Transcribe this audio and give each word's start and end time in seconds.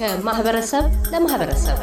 ከማህበረሰብ 0.00 0.84
ለማህበረሰብ 1.12 1.78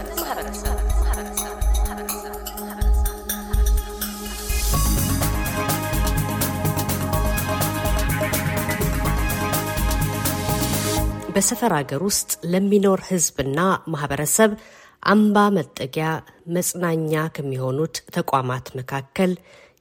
በሰፈር 11.34 11.74
ሀገር 11.74 12.02
ውስጥ 12.04 12.32
ለሚኖር 12.44 13.02
ህዝብና 13.10 13.60
ማህበረሰብ 13.88 14.52
አምባ 15.04 15.44
መጠጊያ 15.58 16.08
መጽናኛ 16.48 17.26
ከሚሆኑት 17.36 17.98
ተቋማት 18.12 18.68
መካከል 18.76 19.34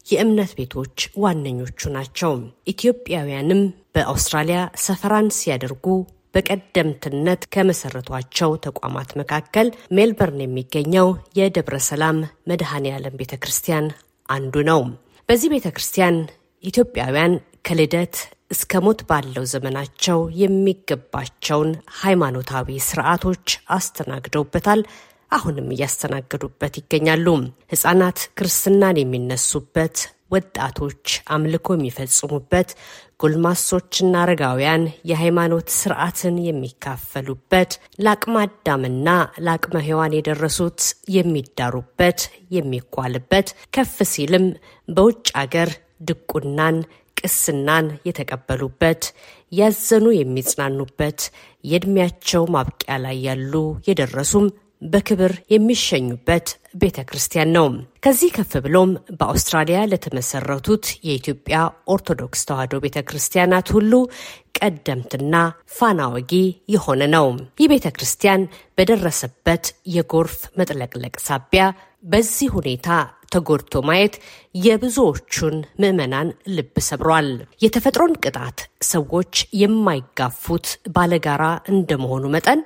የእምነት 0.06 0.52
ቤቶች 0.58 1.06
ዋነኞቹ 1.18 1.92
ናቸው። 1.94 2.34
ኢትዮጵያውያንም 2.66 3.62
በአውስትራሊያ 3.94 4.60
ሰፈራን 4.84 5.30
ሲያደርጉ 5.30 5.86
በቀደምትነት 6.36 7.42
ከመሰረቷቸው 7.54 8.50
ተቋማት 8.66 9.12
መካከል 9.20 9.68
ሜልበርን 9.96 10.40
የሚገኘው 10.44 11.08
የደብረ 11.38 11.76
ሰላም 11.86 12.18
መድኃኔ 12.50 12.86
ዓለም 12.96 13.14
ቤተ 13.20 13.34
ክርስቲያን 13.42 13.86
አንዱ 14.28 14.64
ነው። 14.68 14.80
በዚህ 15.28 15.50
ቤተ 15.54 15.68
ክርስቲያን 15.76 16.16
ኢትዮጵያውያን 16.64 17.32
ከልደት 17.66 18.16
እስከ 18.50 18.80
ሞት 18.84 19.00
ባለው 19.08 19.44
ዘመናቸው 19.52 20.18
የሚገባቸውን 20.42 21.70
ሃይማኖታዊ 22.00 22.78
ስርዓቶች 22.86 23.46
አስተናግደውበታል። 23.76 24.82
አሁንም 25.32 25.72
እያስተናገዱበት 25.74 26.74
ይገኛሉ። 26.80 27.26
ህጻናት 27.72 28.18
ክርስትናን 28.38 29.00
የሚነሱበት፣ 29.00 29.96
ወጣቶች 30.30 31.04
አምልኮ 31.34 31.66
የሚፈጽሙበት፣ 31.74 32.70
ጎልማሶችና 33.20 34.14
አረጋውያን 34.22 34.82
የሃይማኖት 35.10 35.68
ስርዓትን 35.76 36.36
የሚካፈሉበት፣ 36.46 37.70
ለአቅመ 38.04 38.34
አዳምና 38.44 39.08
ለአቅመ 39.44 39.76
ሔዋን 39.86 40.16
የደረሱት 40.18 40.80
የሚዳሩበት፣ 41.16 42.20
የሚኳልበት፣ 42.56 43.48
ከፍ 43.76 43.96
ሲልም 44.12 44.46
በውጭ 44.88 45.26
አገር 45.42 45.72
ድቁናን 46.08 46.78
ቅስናን 47.16 47.86
የተቀበሉበት 48.08 49.02
ያዘኑ 49.52 50.06
የሚጽናኑበት 50.16 51.20
የዕድሜያቸው 51.64 52.42
ማብቂያ 52.54 52.96
ላይ 53.04 53.16
ያሉ 53.26 53.52
የደረሱም 53.88 54.46
በክብር 54.82 55.32
የሚሸኙበት 55.52 56.48
ቤተ 56.74 56.98
ክርስቲያን 57.08 57.50
ነው። 57.56 57.66
ከዚህ 58.04 58.30
ከፍ 58.36 58.52
ብሎም 58.64 58.90
በአውስትራሊያ 59.18 59.78
ለተመሰረቱት 59.90 60.86
የኢትዮጵያ 61.08 61.58
ኦርቶዶክስ 61.94 62.46
ተዋሕዶ 62.48 62.80
ቤተ 62.84 63.00
ክርስቲያናት 63.08 63.68
ሁሉ 63.76 63.92
ቀደምትና 64.58 65.34
ፋና 65.76 66.00
ወጊ 66.12 66.32
የሆነ 66.74 67.02
ነው። 67.14 67.26
ይህ 67.60 67.68
ቤተ 67.72 67.88
ክርስቲያን 67.96 68.42
በደረሰበት 68.78 69.64
የጎርፍ 69.96 70.38
መጥለቅለቅ 70.60 71.14
ሳቢያ 71.26 71.64
በዚህ 72.04 72.48
ሁኔታ 72.56 72.88
ተጎድቶ 73.32 73.82
ማየት 73.88 74.14
የብዙዎቹን 74.66 75.56
ምዕመናን 75.80 76.28
ልብ 76.56 76.74
ሰብሯል። 76.88 77.28
የተፈጥሮን 77.60 78.12
ቅጣት 78.22 78.58
ሰዎች 78.88 79.32
የማይጋፉት 79.60 80.66
ባለጋራ 80.94 81.44
እንደመሆኑ 81.72 82.24
መጠን 82.34 82.60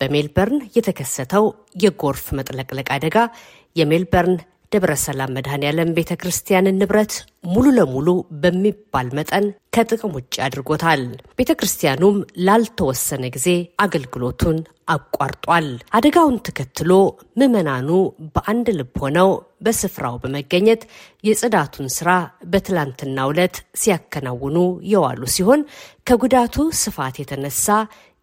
በሜልበርን 0.00 0.60
የተከሰተው 0.76 1.44
የጎርፍ 1.82 2.26
መጥለቅለቅ 2.38 2.88
አደጋ 2.96 3.16
የሜልበርን 3.76 4.36
ደብረ 4.72 4.92
ሰላም 5.02 5.34
መድኃኔ 5.34 5.64
ዓለም 5.68 5.90
ቤተ 5.96 6.12
ክርስቲያንን 6.20 6.78
ንብረት 6.80 7.12
ሙሉ 7.50 7.66
ለሙሉ 7.76 8.08
በሚባል 8.42 9.08
መጠን 9.18 9.44
ከጥቅም 9.76 10.14
ውጭ 10.16 10.34
አድርጎታል። 10.46 11.02
ቤተ 11.38 11.50
ክርስቲያኑም 11.60 12.16
ላልተወሰነ 12.46 13.24
ጊዜ 13.36 13.48
አገልግሎቱን 13.84 14.58
አቋርጧል። 14.94 15.68
አደጋውን 15.98 16.36
ተከትሎ 16.46 16.90
ምዕመናኑ 17.38 17.88
በአንድ 18.34 18.68
ልብ 18.78 18.98
ሆነው 19.04 19.30
በስፍራው 19.64 20.16
በመገኘት 20.22 20.82
የጽዳቱን 21.24 21.88
ስራ 21.96 22.10
በትላንትናው 22.52 23.30
ዕለት 23.34 23.56
ሲያከናውኑ 23.82 24.58
የዋሉ 24.92 25.22
ሲሆን 25.36 25.62
ከጉዳቱ 26.06 26.68
ስፋት 26.82 27.16
የተነሳ 27.22 27.68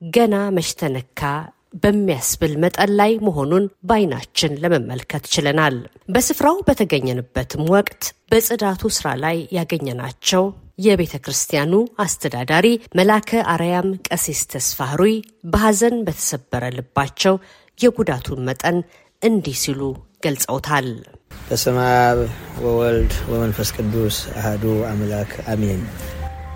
ገና 0.01 0.35
መሽተነካ 0.55 1.21
በሚያስብል 1.83 2.53
መጠን 2.63 2.91
ላይ 2.99 3.11
መሆኑን 3.27 3.65
በዓይናችን 3.87 4.57
ለመመልከት 4.63 5.23
ችለናል። 5.33 5.75
በስፍራው 6.13 6.57
በተገኘንበትም 6.67 7.63
ወቅት 7.73 8.03
በጽዳቱ 8.31 8.91
ስራ 8.97 9.07
ላይ 9.23 9.39
ያገኘናቸው 9.57 10.43
የቤተ 10.79 11.15
ክርስቲያኑ 11.25 11.73
አስተዳዳሪ 12.03 12.67
መላከ 12.99 13.41
አርያም 13.53 13.89
ቀሲስ 14.07 14.41
ተስፋ 14.53 14.87
ህሩይ 14.91 15.15
በሐዘን 15.51 15.97
በተሰበረ 16.07 16.63
ልባቸው 16.77 17.35
የጉዳቱን 17.79 18.41
መጠን 18.47 18.77
እንዲህ 19.21 19.57
ሲሉ 19.61 19.81
ገልጸውታል። 20.25 20.87
በስመ 21.47 21.77
አብ 22.01 22.19
ወወልድ 22.63 23.13
ወመንፈስ 23.31 23.69
ቅዱስ 23.77 24.17
አህዱ 24.39 24.63
አምላክ 24.89 25.31
አሜን። 25.53 25.81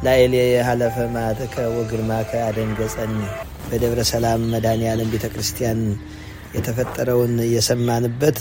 ላይሌ 0.05 0.33
የሀለፈ 0.47 0.95
ማዕትከ 1.13 1.55
ወግርማከ 1.75 2.31
አደንገጸኒ 2.47 3.15
በደብረ 3.69 4.01
ሰላም 4.09 4.41
መድኃኔ 4.51 4.81
ዓለም 4.91 5.09
ቤተ 5.13 5.25
ክርስቲያን 5.33 5.79
የተፈጠረውን 6.55 7.33
የሰማንበት 7.53 8.37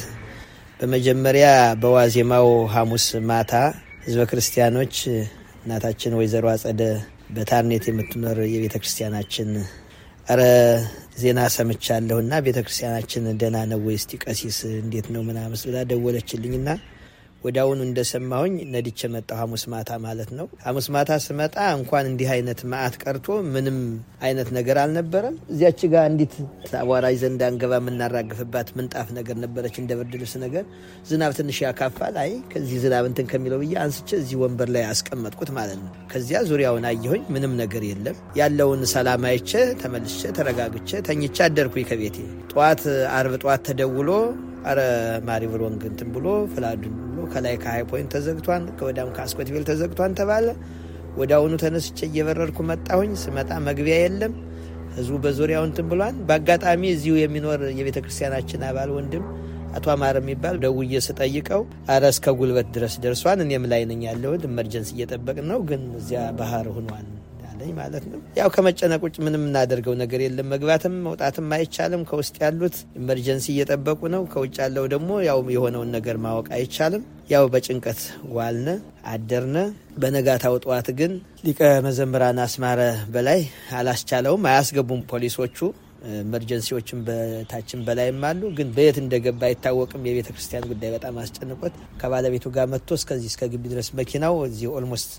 በመጀመሪያ 0.80 1.46
በዋዜማው 1.82 2.48
ሐሙስ 2.74 3.06
ማታ 3.30 3.52
ህዝበ 4.04 4.24
ክርስቲያኖች 4.30 4.94
እናታችን 5.62 6.16
ወይዘሮ 6.18 6.46
አጸደ 6.52 6.82
በታርኔት 7.36 7.84
የምትኖር 7.90 8.38
የቤተ 8.52 8.74
ክርስቲያናችን 8.82 9.48
እረ 10.26 10.42
ዜና 11.22 11.40
ሰምቻለሁና 11.56 12.32
ቤተ 12.46 12.58
ክርስቲያናችን 12.64 13.24
ደህና 13.40 13.58
ነው 13.70 13.80
ወይ? 13.86 13.96
እስቲ 14.00 14.12
ቀሲስ 14.24 14.58
እንዴት 14.82 15.06
ነው 15.14 15.22
ምናምን 15.28 15.58
ብላ 15.66 15.82
ደወለችልኝና 15.90 16.68
ወዲያውኑ 17.44 17.80
እንደሰማሁኝ 17.86 18.54
ነድቼ 18.72 19.00
መጣሁ። 19.12 19.36
ሐሙስ 19.40 19.64
ማታ 19.72 19.90
ማለት 20.04 20.30
ነው። 20.38 20.46
ሐሙስ 20.64 20.86
ማታ 20.94 21.10
ስመጣ 21.24 21.56
እንኳን 21.76 22.04
እንዲህ 22.10 22.28
አይነት 22.34 22.60
መዓት 22.70 22.94
ቀርቶ 23.02 23.26
ምንም 23.54 23.78
አይነት 24.26 24.48
ነገር 24.56 24.76
አልነበረም። 24.82 25.36
እዚያች 25.52 25.80
ጋር 25.92 26.04
እንዲት 26.10 26.34
አቧራጅ 26.80 27.16
ዘንድ 27.22 27.42
አንገባ 27.48 27.72
የምናራግፍባት 27.80 28.70
ምንጣፍ 28.78 29.08
ነገር 29.18 29.36
ነበረች፣ 29.44 29.76
እንደ 29.82 29.92
ብርድ 29.98 30.14
ልብስ 30.16 30.34
ነገር። 30.44 30.64
ዝናብ 31.10 31.32
ትንሽ 31.38 31.58
ያካፋል። 31.66 32.16
አይ 32.24 32.32
ከዚህ 32.52 32.80
ዝናብ 32.84 33.04
እንትን 33.10 33.28
ከሚለው 33.32 33.60
ብዬ 33.62 33.76
አንስቼ 33.84 34.08
እዚህ 34.20 34.36
ወንበር 34.42 34.70
ላይ 34.76 34.84
አስቀመጥኩት 34.90 35.52
ማለት 35.58 35.78
ነው። 35.82 35.92
ከዚያ 36.12 36.40
ዙሪያውን 36.50 36.86
አየሁኝ፣ 36.90 37.22
ምንም 37.36 37.54
ነገር 37.62 37.84
የለም። 37.90 38.18
ያለውን 38.40 38.82
ሰላም 38.94 39.24
አይቼ 39.26 39.52
ተመልሼ 39.82 40.20
ተረጋግቼ 40.38 40.90
ተኝቼ 41.08 41.36
አደርኩኝ 41.46 41.86
ከቤቴ። 41.90 42.18
ጠዋት 42.52 42.82
አርብ 43.16 43.34
ጠዋት 43.42 43.62
ተደውሎ 43.68 44.10
አረ 44.66 44.80
Maribyrnong 45.26 45.82
እንትን 45.88 46.08
ብሎ 46.14 46.26
flood 46.52 46.75
ኡን 46.75 46.94
ብሎ 47.06 47.26
ከላይ 47.32 47.54
ከ 47.62 47.84
Highpoint 47.90 48.10
ተዘግቷን 48.14 48.64
ከወዳም 48.78 49.10
ከ 49.16 49.25
Ascot 49.25 49.47
Vale 49.47 49.64
ተዘግቷን 49.70 50.14
ተባለ። 50.20 50.46
ወዲያውኑ 51.16 51.54
ተነስቼ 51.62 51.98
እየበረርኩ 52.08 52.58
መጣሁኝ። 52.70 53.12
ስመጣ 53.22 53.50
መግቢያ 53.68 53.98
የለም። 54.02 54.32
ህዝቡ 54.96 55.14
በዙሪያው 55.24 55.64
እንትን 55.68 55.86
ብሏን። 55.90 56.16
በአጋጣሚ 56.28 56.82
እዚሁ 56.92 57.14
የሚኖር 57.20 57.62
የቤተ 57.78 57.98
ክርስቲያናችን 58.04 58.64
አባል 58.68 58.92
ወንድም 58.96 59.24
አቶ 59.76 59.86
አማረ 59.94 60.16
የሚባል 60.22 60.56
ደውዬ 60.62 61.00
ስጠይቀው 61.06 61.62
አረ 61.94 62.04
እስከ 62.14 62.34
ጉልበት 62.38 62.68
ድረስ 62.76 62.96
ደርሷን፣ 63.04 63.42
እኔም 63.44 63.66
ላይ 63.72 63.84
ነኝ 63.90 64.02
ያለሁት 64.08 64.44
emergency 64.48 64.90
እየጠበቅን 64.96 65.48
ነው፣ 65.52 65.60
ግን 65.70 65.82
እዚያ 66.00 66.22
ባህር 66.38 66.68
ሆኗል 66.76 67.06
አለኝ 67.56 67.70
ማለት 67.78 68.04
ነው። 68.10 68.18
ያው 68.38 68.48
ከመጨነቅ 68.54 69.00
ውጭ 69.04 69.16
ምንም 69.18 69.40
የምናደርገው 69.40 69.94
ነገር 70.00 70.20
የለም። 70.24 70.48
መግባትም 70.52 70.94
መውጣትም 71.06 71.46
አይቻልም። 71.56 72.02
ከውስጥ 72.10 72.36
ያሉት 72.42 72.76
emergency 73.00 73.46
እየጠበቁ 73.52 74.00
ነው። 74.14 74.22
ከውጭ 74.32 74.56
ያለው 74.62 74.84
ደግሞ 74.92 75.10
ያው 75.28 75.40
የሆነውን 75.54 75.90
ነገር 75.96 76.16
ማወቅ 76.24 76.46
አይቻልም። 76.56 77.02
ያው 77.30 77.44
በጭንቀት 77.52 78.00
ዋልነ 78.36 78.68
አደርነ። 79.12 79.56
በነጋታው 79.98 80.56
ጠዋት 80.64 80.88
ግን 80.98 81.12
ሊቀ 81.44 81.60
መዘምራን 81.86 82.40
አስማረ 82.44 82.80
በላይ 83.14 83.40
አላስቻለውም። 83.78 84.46
አያስገቡም 84.50 85.02
ፖሊሶቹ። 85.12 85.58
emergency 86.16 86.65
ዎችም 86.65 86.98
በታችን 87.06 87.80
በላይም 87.86 88.20
አሉ። 88.28 88.50
ግን 88.58 88.68
በየት 88.76 88.98
እንደገባ 89.02 89.42
አይታወቅም። 89.48 90.04
የቤተ 90.08 90.28
ክርስቲያን 90.34 90.68
ጉዳይ 90.70 90.90
በጣም 90.94 91.16
አስጨንቆት 91.22 91.72
ከባለቤቱ 92.00 92.46
ጋር 92.56 92.66
መጥቶ 92.74 92.98
እስከዚህ 92.98 93.30
እስከ 93.32 93.48
ግቢ 93.52 93.64
ድረስ 93.72 93.88
መኪናው 94.00 94.36
እዚህ 94.46 94.68
almost 94.76 95.10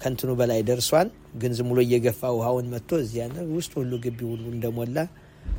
ከንትኑ 0.00 0.30
በላይ 0.38 0.60
ደርሷል። 0.68 1.08
ግን 1.40 1.52
ዝም 1.56 1.68
ብሎ 1.70 1.80
እየገፋ 1.86 2.22
ውሃውን 2.36 2.66
መጥቶ 2.72 2.90
እዚያ 3.02 3.26
ውስጥ 3.52 3.72
ሁሉ 3.80 3.92
ግቢ 4.04 4.18
ሁሉ 4.32 4.44
እንደሞላ 4.54 4.96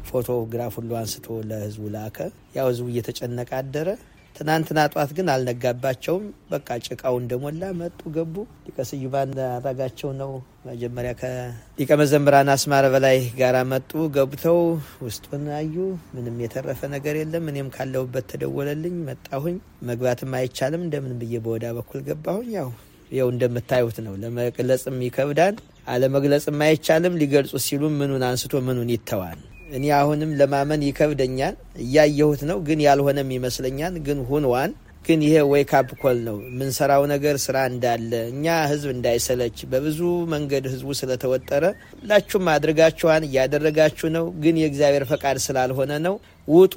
ፎቶግራፍ 0.09 0.73
ሁሉ 0.79 0.91
አንስቶ 0.99 1.27
ለህዝቡ 1.49 1.85
ላከ። 1.95 2.17
ያው 2.55 2.67
ህዝቡ 2.71 2.85
እየተጨነቀ 2.91 3.49
አደረ። 3.59 3.87
ትናንትና 4.35 4.79
ጧት 4.93 5.11
ግን 5.17 5.27
አልነጋባቸውም። 5.33 6.23
በቃ 6.49 6.67
ጭቃው 6.85 7.15
እንደሞላ 7.19 7.63
መጡ 7.79 7.99
ገቡ። 8.15 8.35
ሊቀ 8.65 8.77
ስዩማን 8.89 9.31
አራጋቸው 9.47 10.09
ነው 10.21 10.31
መጀመሪያ 10.65 11.11
ከሊቀ 11.19 11.89
መዘምራን 12.01 12.51
አስማረ 12.53 12.85
በላይ 12.95 13.17
ጋር 13.39 13.57
መጡ። 13.71 13.91
ገብተው 14.15 14.59
ውስጡን 15.05 15.45
አዩ። 15.59 15.75
ምንም 16.15 16.41
የተረፈ 16.43 16.81
ነገር 16.95 17.17
የለም። 17.21 17.47
እኔም 17.51 17.69
ካለሁበት 17.75 18.27
ተደወለልኝ። 18.31 18.97
መጣሁኝ። 19.09 19.57
መግባትም 19.89 20.35
አይቻልም። 20.39 20.83
እንደምን 20.87 21.15
ብዬ 21.21 21.39
በጓዳ 21.45 21.71
በኩል 21.79 22.03
ገባሁኝ። 22.09 22.51
ያው 22.59 22.69
ይኸው 23.11 23.29
እንደምታዩት 23.33 23.97
ነው። 24.05 24.13
ለመግለጽም 24.21 24.97
ይከብዳል፣ 25.05 25.55
አለመግለጽም 25.87 26.63
አይቻልም። 26.65 27.17
ሊገልጹ 27.21 27.53
ሲሉ 27.65 27.83
ምኑን 27.97 28.23
አንስቶ 28.29 28.61
ምኑን 28.67 28.89
ይተዋል። 28.93 29.39
እኔ 29.71 29.85
አሁንም 29.99 30.31
ለማመን 30.39 30.81
ይከብደኛል። 30.87 31.55
እያየሁት 31.83 32.41
ነው፣ 32.49 32.57
ግን 32.67 32.79
ያልሆነም 32.85 33.29
ይመስለኛል። 33.35 33.95
ግን 34.07 34.19
ሆኖም 34.29 34.71
ግን 35.05 35.19
ይሄ 35.25 35.35
wake 35.49 35.71
up 35.79 35.89
call 36.01 36.17
ነው። 36.27 36.37
የምንሰራው 36.45 37.03
ነገር 37.11 37.35
ስራ 37.43 37.57
እንዳለ 37.71 38.11
እኛ 38.31 38.45
ህዝብ 38.71 38.89
እንዳይሰለች 38.93 39.57
በብዙ 39.71 39.99
መንገድ 40.31 40.65
ህዝቡ 40.71 40.89
ስለተወጠረ 40.99 41.63
ሁላችሁም 41.95 42.47
አድርጋችኋን 42.53 43.27
እያደረጋችሁ 43.27 44.07
ነው። 44.15 44.25
ግን 44.43 44.55
የእግዚአብሔር 44.61 45.05
ፈቃድ 45.11 45.39
ስላልሆነ 45.45 45.91
ነው። 46.07 46.15
ውጡ፣ 46.47 46.75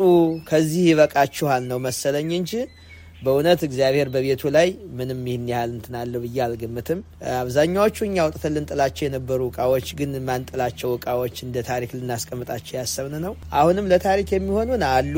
ከዚህ 0.49 0.85
ይበቃችኋል 0.91 1.65
ነው 1.71 1.81
መሰለኝ 1.87 2.31
እንጂ 2.39 2.53
በእውነት 3.19 3.61
እግዚአብሔር 3.67 4.09
በቤቱ 4.15 4.51
ላይ 4.57 4.69
ምንም 4.99 5.21
ይህን 5.29 5.47
ያህል 5.53 5.71
እንትን 5.75 5.95
አለው 6.01 6.21
ብዬ 6.25 6.39
አልገምትም። 6.45 7.01
አብዛኛዎቹ 7.39 7.97
እኛ 8.07 8.17
አውጥተን 8.25 8.55
ልንጥላቸው 8.57 9.05
የነበሩ 9.07 9.41
እቃዎች 9.51 9.89
ግን 9.99 10.13
ማንጥላቸው 10.29 10.93
እቃዎች 10.99 11.37
እንደ 11.47 11.65
ታሪክ 11.69 11.93
ልናስቀምጣቸው 11.99 12.75
ያሰብን 12.79 13.17
ነው። 13.27 13.35
አሁንም 13.59 13.91
ለታሪክ 13.93 14.31
የሚሆኑን 14.35 14.85
አሉ። 14.91 15.15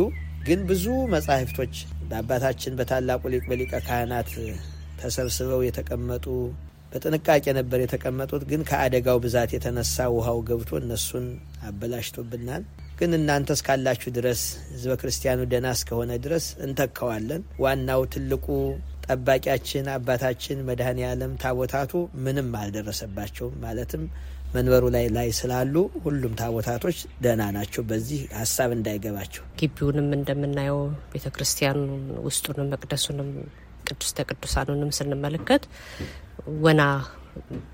ግን 0.47 0.61
ብዙ 0.69 0.85
መጻሕፍቶች 1.14 1.75
በአባታችን 2.08 2.76
በታላቁ 2.79 3.23
ሊቅ 3.32 3.44
በሊቀ 3.50 3.73
ካህናት 3.87 4.31
ተሰብስበው 5.00 5.61
የተቀመጡ 5.67 6.26
በጥንቃቄ 6.93 7.44
ነበር 7.58 7.79
የተቀመጡት። 7.82 8.43
ግን 8.50 8.62
ከአደጋው 8.69 9.19
ብዛት 9.25 9.50
የተነሳ 9.55 10.06
ውሃው 10.14 10.38
ገብቶ 10.49 10.70
እነሱን 10.81 11.26
አበላሽቶብናል። 11.69 12.62
ግን 13.00 13.12
እናንተ 13.17 13.50
እስካላችሁ 13.56 14.08
ድረስ 14.17 14.41
ህዝበ 14.70 14.93
ክርስቲያኑ 15.00 15.41
ደህና 15.50 15.69
እስከሆነ 15.76 16.12
ድረስ 16.25 16.47
እንተካዋለን። 16.64 17.43
ዋናው 17.62 18.02
ትልቁ 18.14 18.47
ጠባቂያችን 19.06 19.87
አባታችን 19.94 20.58
መድኃኔ 20.67 21.00
ዓለም 21.08 21.32
ታቦታቱ 21.43 21.93
ምንም 22.25 22.50
አልደረሰባቸውም። 22.61 23.55
ማለትም 23.64 24.02
መንበሩ 24.55 24.85
ላይ 24.94 25.06
ላይ 25.17 25.29
ስላሉ 25.38 25.75
ሁሉም 26.05 26.32
ታቦታቶች 26.41 26.99
ደህና 27.25 27.43
ናቸው። 27.56 27.82
በዚህ 27.91 28.20
ሀሳብ 28.38 28.70
እንዳይገባቸው። 28.76 29.43
ግቢውንም 29.61 30.08
እንደምናየው 30.17 30.81
ቤተ 31.12 31.26
ክርስቲያኑ 31.37 31.79
ውስጡንም 32.26 32.70
መቅደሱንም 32.75 33.31
ቅድስተ 33.88 34.26
ቅዱሳኑንም 34.29 34.91
ስንመለከት 34.99 35.62
ወና 36.64 36.82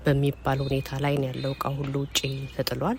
በሚባል 0.03 0.59
ሁኔታ 0.65 0.99
ላይ 1.03 1.15
ያለው። 1.27 1.51
እቃ 1.55 1.67
ሁሉ 1.77 1.93
ውጪ 2.05 2.19
ተጥሏል። 2.55 2.97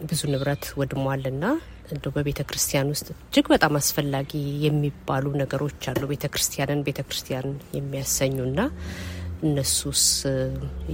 ብዙ 0.00 0.20
ንብረት 0.32 0.64
ወድሟልና 0.80 1.44
እንደው 1.92 2.12
በቤተ 2.14 2.40
ክርስቲያን 2.48 2.90
ውስጥ 2.92 3.06
እጅግ 3.14 3.46
በጣም 3.52 3.74
አስፈላጊ 3.80 4.30
የሚባሉ 4.64 5.32
ነገሮች 5.42 5.88
አሉ። 5.90 6.02
ቤተ 6.12 6.26
ክርስቲያንን 6.34 6.84
ቤተ 6.88 7.00
ክርስቲያን 7.08 7.48
የሚያሰኙና 7.76 8.60
እነሱስ 9.42 10.04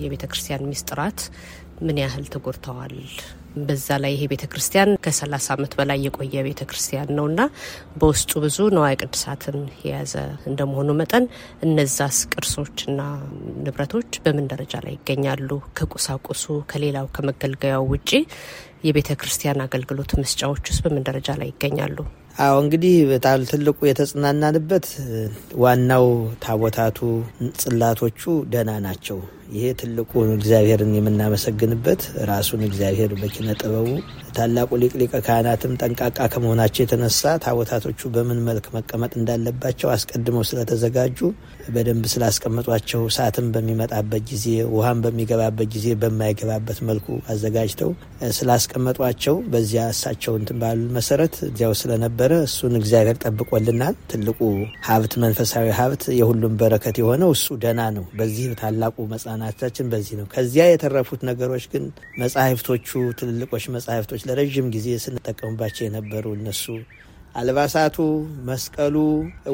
የቤተ 0.03 0.25
ክርስቲያን 0.33 0.69
ሚስጥራት 0.71 1.21
ምን 1.81 1.97
ያህል 2.03 2.27
ተጎድተዋል? 2.35 2.95
በዛ 3.59 3.89
ላይ 4.03 4.13
ይሄ 4.15 4.23
ቤተ 4.33 4.45
ክርስቲያን 4.53 4.91
ከሰላሳ 5.05 5.47
ዓመት 5.55 5.73
በላይ 5.79 5.99
የቆየ 6.05 6.43
ቤተ 6.47 6.63
ክርስቲያን 6.71 7.13
ነውና 7.19 7.41
በውስጡ 8.01 8.41
ብዙ 8.45 8.59
ነዋይ 8.77 8.95
ቅዱሳትን 9.01 9.57
የያዘ 9.85 10.15
እንደመሆኑ 10.51 10.91
መጠን 11.01 11.25
እነዛስ 11.67 12.19
ቅርሶችና 12.33 13.01
ንብረቶች 13.65 14.11
በምን 14.25 14.51
ደረጃ 14.53 14.75
ላይ 14.87 14.95
ይገኛሉ? 14.99 15.49
ከቁሳቁሱ 15.79 16.45
ከሌላው 16.73 17.09
ከመገልገያው 17.17 17.85
ውጪ 17.93 18.11
የቤተ 18.87 19.11
ክርስቲያን 19.21 19.63
አገልግሎት 19.65 20.13
መስጫዎች 20.21 20.65
ውስጥ 20.71 20.83
በምን 20.85 21.07
ደረጃ 21.09 21.29
ላይ 21.41 21.49
ይገኛሉ? 21.53 21.99
አዎ 22.39 22.57
እንግዲህ 22.63 22.95
በጣም 23.11 23.47
ትልቁ 23.51 23.79
የተጽናናንበት 23.89 24.87
ዋናው 25.61 26.07
ታቦታቱ 26.45 26.99
ጽላቶቹ 27.61 28.23
ደህና 28.53 28.73
ናቸው። 28.87 29.19
ይሄ 29.49 29.67
ትልቁ 29.81 30.11
እግዚአብሔርን 30.33 30.93
የምናመሰግንበት 30.97 32.01
ራሱን 32.31 32.63
እግዚአብሔር 32.67 33.11
በኪነ 33.21 33.49
ጥበቡ 33.61 33.89
ታላቁ 34.37 34.71
ሊቅ 34.81 34.93
ሊቀ 35.01 35.15
ካህናትም 35.27 35.77
ጠንቃቃ 35.81 36.19
ከመሆናቸው 36.33 36.83
የተነሳ 36.83 37.33
ታቦታቶቹ 37.45 38.09
በምን 38.15 38.41
መልክ 38.49 38.67
መቀመጥ 38.75 39.13
እንዳለባቸው 39.19 39.89
አስቀድመው 39.95 40.43
ስለተዘጋጁ 40.49 41.19
በደንብ 41.75 42.05
ስላስቀመጧቸው 42.13 43.03
ሰዓትም 43.17 43.47
በሚመጣበት 43.55 44.25
ጊዜ 44.31 44.45
ውሃም 44.75 45.01
በሚገባበት 45.05 45.69
ጊዜ 45.75 45.87
በማይገባበት 46.03 46.81
መልኩ 46.89 47.07
አዘጋጅተው 47.33 47.93
ስላስቀመጧቸው 48.39 49.37
በዚያ 49.53 49.85
እሳቸው 49.95 50.35
እንትን 50.41 50.59
ባሉ 50.63 50.83
መሰረት 50.97 51.35
እዚያው 51.49 51.75
ስለነበረ 51.81 52.33
እሱን 52.47 52.77
እግዚአብሔር 52.81 53.19
ጠብቆልናል። 53.25 53.97
ትልቁ 54.11 54.39
ሀብት 54.89 55.15
መንፈሳዊ 55.25 55.67
ሀብት 55.79 56.05
የሁሉም 56.19 56.55
በረከት 56.61 56.97
የሆነው 57.03 57.33
እሱ 57.37 57.47
ደህና 57.63 57.83
ነው። 57.97 58.07
በዚህ 58.19 58.47
ታላቁ 58.61 58.95
መጽናናታችን 59.39 59.87
በዚህ 59.93 60.15
ነው። 60.19 60.27
ከዚያ 60.33 60.65
የተረፉት 60.69 61.21
ነገሮች 61.29 61.65
ግን 61.73 61.85
መጻሕፍቶቹ 62.21 62.89
ትልልቆች 63.19 63.65
መጻሕፍቶች 63.75 64.21
ለረዥም 64.29 64.69
ጊዜ 64.75 64.87
ስንጠቀሙባቸው 65.05 65.85
የነበሩ 65.87 66.25
እነሱ 66.39 66.65
አልባሳቱ፣ 67.35 67.97
መስቀሉ፣ 68.47 68.95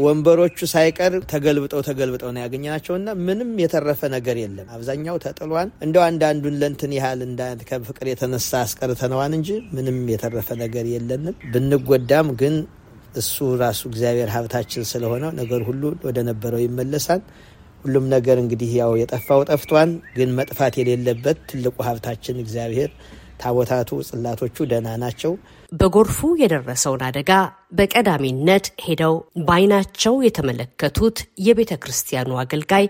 ወንበሮቹ 0.02 0.58
ሳይቀር 0.72 1.14
ተገልብጠው 1.32 1.80
ተገልብጠው 1.88 2.30
ነው 2.34 2.40
ያገኘናቸው 2.44 2.94
እና 2.98 3.14
ምንም 3.26 3.50
የተረፈ 3.62 4.00
ነገር 4.14 4.36
የለም። 4.42 4.68
አብዛኛው 4.76 5.16
ተጥሏን 5.24 5.70
እንደው 5.86 6.02
አንዳንዱን 6.06 6.58
ለንትን 6.62 6.92
ያህል 6.98 7.22
ከፍቅር 7.70 8.08
የተነሳ 8.10 8.52
አስቀርተነዋን 8.66 9.34
እንጂ 9.38 9.48
ምንም 9.74 9.98
የተረፈ 10.12 10.48
ነገር 10.62 10.86
የለንም። 10.94 11.36
ብንጎዳም 11.54 12.30
ግን 12.42 12.54
እሱ 13.16 13.34
ራሱ 13.60 13.80
እግዚአብሔር 13.90 14.30
ሀብታችን 14.34 14.84
ስለሆነ 14.90 15.24
ነገር 15.40 15.62
ሁሉ 15.66 15.82
ወደ 16.06 16.18
ነበረው 16.28 16.62
ይመለሳል። 16.62 17.20
ሁሉም 17.84 18.04
ነገር 18.14 18.36
እንግዲህ 18.42 18.70
ያው 18.78 18.92
የጠፋው 19.00 19.40
ጠፍቷን፣ 19.48 19.90
ግን 20.16 20.30
መጥፋት 20.38 20.74
የሌለበት 20.80 21.38
ትልቁ 21.50 21.76
ሀብታችን 21.88 22.42
እግዚአብሔር 22.42 22.90
ታቦታቱ 23.40 23.90
ጽላቶቹ 24.08 24.56
ደህና 24.70 24.88
ናቸው። 25.02 25.32
በጎርፉ 25.72 26.18
የደረሰውን 26.40 27.02
አደጋ 27.06 27.30
በቀዳሚነት 27.78 28.66
ሄደው 28.84 29.14
በዓይናቸው 29.46 30.14
የተመለከቱት 30.26 31.16
የቤተ 31.46 31.72
ክርስቲያኑ 31.82 32.30
አገልጋይ 32.42 32.86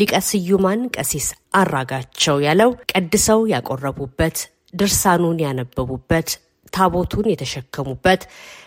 ሊቀ 0.00 0.12
ስዩማን 0.28 0.82
ቀሲስ 0.96 1.28
አራጋቸው 1.60 2.38
ያለው 2.46 2.72
ቀድሰው 2.92 3.42
ያቆረቡበት፣ 3.54 4.38
ድርሳኑን 4.74 5.40
ያነበቡበት፣ 5.44 6.30
ታቦቱን 6.72 7.26
የተሸከሙበት፣ 7.30 8.22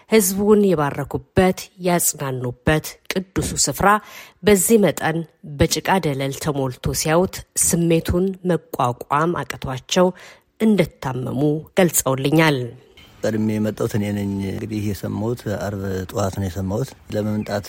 ሕዝቡን 0.09 0.61
የባረኩበት፣ 0.67 1.57
ያጽናኑበት 1.87 2.85
ቅዱሱ 3.11 3.49
ስፍራ 3.65 3.89
በዚህ 4.43 4.77
መጠን 4.85 5.17
በጭቃ 5.59 5.89
ደለል 6.05 6.33
ተሞልቶ 6.43 6.93
ሲያዩት 7.01 7.35
ስሜቱን 7.65 8.25
መቋቋም 8.51 9.33
አቅቷቸው 9.41 10.07
እንደታመሙ 10.59 11.41
ገልጸውልኛል። 11.77 12.57
ቀድሜ 13.23 13.47
የመጣሁት 13.55 13.93
እኔ 13.97 14.05
ነኝ። 14.17 14.33
እንግዲህ 14.51 14.83
የሰማሁት 14.89 15.41
አርብ 15.63 15.81
ጠዋት 16.11 16.35
ነው 16.39 16.45
የሰማሁት። 16.47 16.89
ለመምጣት 17.15 17.67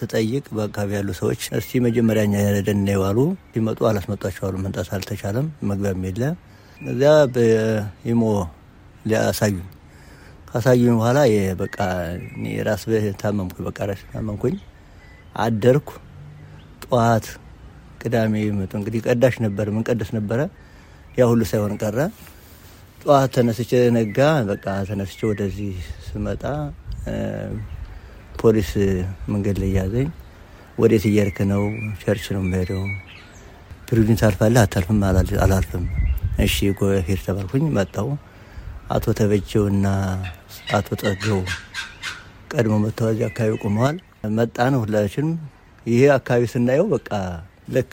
ስጠይቅ 0.00 0.44
በአካባቢ 0.56 0.90
ያሉ 0.98 1.10
ሰዎች 1.20 1.42
እስቲ 1.58 1.80
መጀመሪያ 1.86 2.22
እኛ 2.28 2.36
ሄደን 2.48 2.86
ዋሉ 3.02 3.18
ሲመጡ 3.52 3.80
አላስመጧቸው 3.90 4.56
መምጣት 4.58 4.88
አልተቻለም፣ 4.96 5.48
መግቢያም 5.70 6.06
የለ። 6.08 6.22
እዚያ 6.86 7.12
በኢሞ 7.34 8.22
ሊያሳዩኝ 9.04 9.58
ካሳዩኝ 10.50 10.94
በኋላ 10.94 11.18
በቃ 11.60 11.76
ራስ 12.68 12.82
ታመምኩኝ። 13.20 13.64
በቃ 13.68 13.78
ራስ 13.90 14.00
ታመምኩኝ፣ 14.12 14.56
አደርኩ። 15.36 15.88
ጠዋት 16.84 17.26
ቅዳሜ 18.02 18.34
መጡ። 18.58 18.72
እንግዲህ 18.78 19.00
ቀዳሽ 19.06 19.34
ነበር፣ 19.44 19.66
ምን 19.74 19.84
ቀደስ 19.88 20.10
ነበረ 20.16 20.40
ያ 21.18 21.26
ሁሉ 21.30 21.42
ሳይሆን 21.50 21.74
ቀረ። 21.82 21.98
ጠዋት 23.02 23.30
ተነስቼ 23.36 23.70
ነጋ። 23.96 24.18
በቃ 24.50 24.66
ተነስቼ 24.88 25.20
ወደዚህ 25.30 25.74
ስመጣ 26.08 26.42
ፖሊስ 28.40 28.70
መንገድ 29.30 29.56
ላይ 29.62 29.70
ያዘኝ። 29.78 30.08
ወዴት 30.78 31.04
እየሄድክ 31.08 31.38
ነው? 31.50 31.62
church 32.02 32.26
ነው 32.34 32.42
የምሄደው። 32.44 32.82
bridge 33.88 34.11
ን 34.11 34.18
ታልፋለህ? 34.20 34.60
አታልፍም? 34.64 34.98
አላልፍም። 35.44 35.84
እሺ 36.40 36.56
ሄድ 37.06 37.20
ተባልኩኝ። 37.26 37.64
መጣው 37.76 38.08
አቶ 38.90 39.06
ተበጀውና 39.18 39.86
አቶ 40.74 40.88
ጠገው 41.02 41.40
ቀድሞ 42.52 42.74
እዚህ 43.06 43.24
አካባቢ 43.28 43.52
ቆመዋል። 43.62 43.96
መጣን 44.38 44.74
ሁላችንም። 44.80 45.30
ይሄ 45.86 46.02
አካባቢ 46.16 46.44
ስናየው 46.52 46.86
በቃ 46.92 47.10
ልክ 47.74 47.92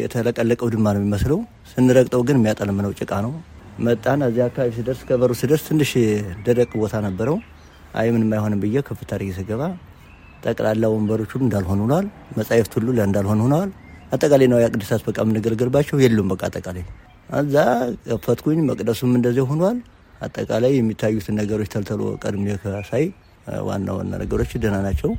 የተለቀለቀው 0.00 0.68
ድማ 0.74 0.86
ነው 0.94 1.00
የሚመስለው 1.00 1.38
ስንረግጠው 1.70 2.22
ግን 2.28 2.36
የሚያጠለምነው 2.38 2.92
ጭቃ 3.00 3.12
ነው። 3.26 3.32
መጣን 3.80 4.20
እዚህ 4.26 4.42
አካባቢ 4.46 4.70
ሲደርስ 4.76 5.00
ከበሩ 5.08 5.32
ሲደርስ 5.40 5.62
ትንሽ 5.68 5.92
ደረቅ 6.46 6.70
ቦታ 6.82 6.94
ነበረው። 7.06 7.36
አይ 7.94 8.08
ምንም 8.14 8.32
አይሆንም 8.36 8.60
ብዬ 8.64 8.82
ከፍታ 8.88 9.10
አድርጌ 9.16 9.30
ስገባ 9.38 9.62
ጠቅላላ 10.44 10.84
ወንበሮች 10.92 11.30
ሁሉ 11.34 11.42
እንዳልሆኑ 11.46 11.80
ሆነዋል። 11.84 12.06
መጻሕፍት 12.38 12.74
ሁሉ 12.78 12.88
እንዳልሆኑ 13.02 13.40
ሆነዋል። 13.46 13.70
አጠቃላይ 14.12 14.46
ነው 14.52 14.58
ቅዱሳት 14.68 15.02
በቃ 15.08 15.18
የምንገለገልባቸው 15.24 15.96
የሉም። 16.04 16.28
በቃ 16.32 16.42
አጠቃላይ 16.48 16.84
እዛ 17.40 17.56
ከፈትኩኝ። 18.06 18.60
መቅደሱም 18.70 19.12
እንደዚህ 19.18 19.44
ሆኗል። 19.50 19.76
አጠቃላይ 20.20 20.72
የሚታዩትን 20.76 21.36
ነገሮች 21.40 21.70
ተልተሎ 21.74 22.02
ቀድሜ 22.22 22.56
ከሳይ 22.62 23.04
ዋና 23.68 23.88
ዋና 23.98 24.12
ነገሮች 24.22 24.50
ደህና 24.62 24.78
ናቸው 24.86 25.10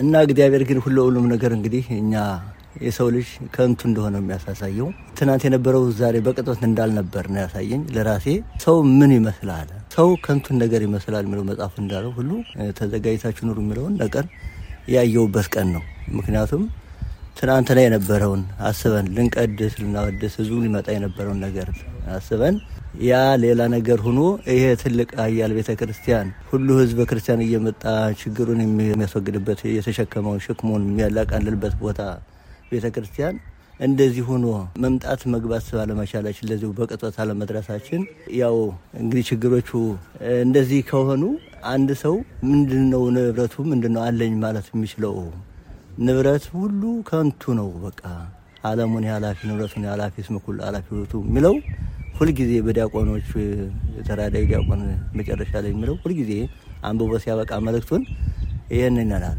እና 0.00 0.22
እግዚአብሔር 0.26 0.62
ግን 0.68 0.78
ሁሉ 0.84 0.96
ሁሉም 1.08 1.26
ነገር 1.32 1.52
እንግዲህ 1.56 1.86
እኛ 1.98 2.14
የሰው 2.82 3.08
ልጅ 3.14 3.28
ከንቱ 3.54 3.80
እንደሆነ 3.88 4.16
የሚያሳሳየው 4.20 4.88
ትናንት 5.18 5.42
የነበረው 5.46 5.84
ዛሬ 5.98 6.16
በቅጦት 6.26 6.60
እንዳልነበር 6.68 7.24
ነው 7.32 7.40
ያሳየኝ። 7.42 7.80
ለራሴ 7.94 8.26
ሰው 8.64 8.76
ምን 8.98 9.10
ይመስላል፣ 9.16 9.68
ሰው 9.96 10.08
ከንቱን 10.24 10.56
ነገር 10.62 10.82
ይመስላል 10.86 11.24
የሚለው 11.26 11.44
መጽሐፍ 11.50 11.74
እንዳለው 11.82 12.12
ሁሉ 12.18 12.30
ተዘጋጅታችሁ 12.78 13.44
ኑሩ 13.48 13.58
የሚለውን 13.64 13.96
ነገር 14.04 14.26
ያየውበት 14.88 15.48
ቀን 15.54 15.68
ነው። 15.74 15.82
ምክንያቱም 16.18 16.62
ትናንትና 17.40 17.78
የነበረውን 17.82 18.40
አስበን 18.68 19.06
ልንቀድስ 19.16 19.74
ልናወድስ 19.80 20.32
ህዝቡ 20.40 20.56
ሊመጣ 20.64 20.88
የነበረውን 20.96 21.40
ነገር 21.46 21.68
አስበን 22.16 22.56
ያ 23.02 23.12
ሌላ 23.42 23.60
ነገር 23.74 23.98
ሆኖ 24.06 24.20
ይሄ 24.50 24.64
ትልቅ 24.80 25.08
ኃያል 25.20 25.52
ቤተ 25.58 25.70
ክርስቲያን 25.80 26.28
ሁሉ 26.50 26.68
ህዝበ 26.80 27.06
ክርስቲያን 27.10 27.42
እየመጣ 27.44 27.82
ችግሩን 28.20 28.60
የሚያስወግድበት 28.64 29.60
የተሸከመውን 29.70 30.42
ሸክሙን 30.46 30.84
የሚያላቃልልበት 30.88 31.76
ቦታ 31.82 32.00
ቤተ 32.72 32.86
ክርስቲያን 32.96 33.36
እንደዚህ 33.80 34.24
ሆኖ 34.30 34.46
መምጣት 34.82 35.20
መግባት 35.34 35.68
ባለመቻላችን 35.76 36.48
ለዚሁ 36.50 36.70
በቅጦት 36.78 37.14
አለመድረሳችን 37.22 38.02
ያው 38.40 38.56
እንግዲህ 39.00 39.24
ችግሮቹ 39.30 39.70
እንደዚህ 40.42 40.80
ከሆኑ 40.90 41.22
አንድ 41.70 41.90
ሰው 42.02 42.14
ምንድነው 42.50 43.04
ንብረቱ 43.16 43.64
ምንድነው 43.70 44.02
አለኝ 44.08 44.34
ማለት 44.44 44.68
የሚችለው 44.74 45.14
ንብረት 46.04 46.44
ሁሉ 46.54 46.82
ከንቱ 47.08 47.52
ነው። 47.58 47.70
በቃ 47.82 48.02
ዓለሙን 48.64 49.06
የኃላፊ 49.06 49.38
ንብረቱን 49.50 49.84
የኃላፊ 49.86 50.14
እስመ 50.24 50.38
ኩሉ 50.44 50.58
ኃላፊ 50.68 50.86
ውእቱ 50.96 51.14
የሚለው 51.26 51.54
ሁልጊዜ 52.20 52.52
በዲያቆኖች 52.64 53.28
የተራዳይ 53.98 54.44
ዲያቆን 54.50 54.80
መጨረሻ 55.18 55.52
ላይ 55.64 55.70
የሚለው 55.72 55.96
ሁልጊዜ 56.02 56.32
አንብቦ 56.88 57.12
ሲያበቃ 57.22 57.52
መልእክቱን 57.66 58.02
ይህን 58.74 58.98
ይናላል 59.02 59.38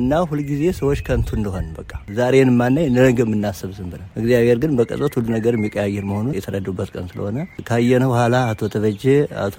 እና 0.00 0.18
ሁልጊዜ 0.28 0.62
ሰዎች 0.78 0.98
ከንቱ 1.06 1.28
እንደሆን 1.38 1.66
በቃ 1.78 1.90
ዛሬን 2.18 2.50
ማናይ 2.58 2.86
ነገ 2.96 3.18
የምናስብ 3.24 3.70
ዝም 3.76 3.88
ብለን 3.92 4.06
እግዚአብሔር 4.20 4.58
ግን 4.62 4.70
በቅጽበት 4.78 5.14
ሁሉ 5.18 5.26
ነገር 5.36 5.54
የሚቀያየር 5.56 6.04
መሆኑ 6.10 6.28
የተረዱበት 6.36 6.90
ቀን 6.94 7.06
ስለሆነ 7.10 7.38
ካየነ 7.68 8.04
በኋላ 8.12 8.36
አቶ 8.52 8.70
ተበጀ 8.74 9.04
አቶ 9.44 9.58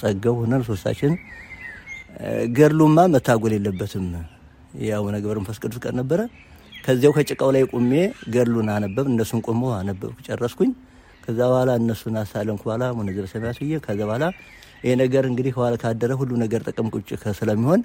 ጸገው 0.00 0.36
ሆነን 0.40 0.64
ሶስታችን 0.68 1.14
ገድሉማ 2.56 3.00
መታጎል 3.14 3.54
የለበትም 3.56 4.06
ያው 4.84 5.04
ነገር 5.14 5.36
መንፈስ 5.40 5.58
ቅዱስ 5.62 5.80
ቀን 5.84 5.94
ነበረ። 6.00 6.20
ከዚያው 6.84 7.12
ከጭቃው 7.16 7.50
ላይ 7.54 7.62
ቁሜ 7.72 7.92
ገድሉን 8.34 8.68
አነበብ 8.74 9.06
እነሱን 9.12 9.40
ቆሞ 9.46 9.62
አነበብኩ 9.78 10.18
ጨረስኩኝ። 10.28 10.70
ከዛ 11.22 11.38
በኋላ 11.50 11.70
እነሱን 11.80 12.16
አሳለምኩ 12.20 12.62
በኋላ 12.68 12.84
ሙነዘር 12.98 13.26
ሰማያት 13.32 13.58
ብዬ 13.62 13.78
ከዛ 13.84 14.00
በኋላ 14.02 14.24
ይሄ 14.84 14.92
ነገር 15.00 15.24
እንግዲህ 15.30 15.52
ከኋላ 15.56 15.74
ካደረ 15.82 16.12
ሁሉ 16.20 16.32
ነገር 16.42 16.60
ጥቅም 16.68 16.86
ቁጭ 16.94 17.08
ስለሚሆን 17.40 17.80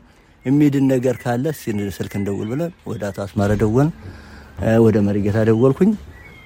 የሚድን 0.46 0.86
ነገር 0.94 1.16
ካለ 1.22 1.46
ስልክ 1.94 2.14
እንደውል 2.20 2.50
ብለን 2.52 2.72
ወደ 2.90 3.02
አቶ 3.10 3.18
አስማረ 3.26 3.52
ደወል 3.62 3.90
ወደ 4.86 4.98
መሪጌታ 5.08 5.38
ደወልኩኝ። 5.50 5.92